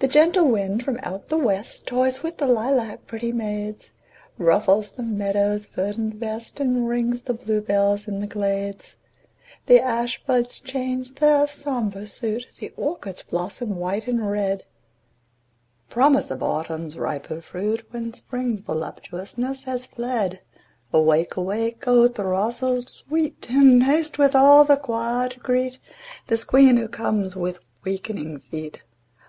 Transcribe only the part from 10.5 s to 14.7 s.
change their sombre suit, The orchards blossom white and red—